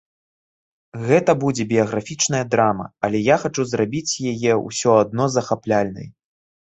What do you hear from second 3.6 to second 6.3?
зрабіць яе ўсё адно захапляльнай.